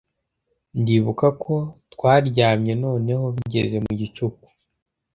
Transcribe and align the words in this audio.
ndibuka 0.79 1.27
ko 1.43 1.55
twaryamye 1.93 2.73
noneho 2.83 3.25
bigeze 3.35 3.75
mu 3.85 3.91
gicuku 3.99 4.45